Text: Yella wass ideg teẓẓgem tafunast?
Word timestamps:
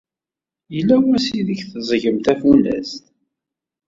Yella 0.75 0.95
wass 1.05 1.27
ideg 1.39 1.61
teẓẓgem 1.69 2.17
tafunast? 2.25 3.03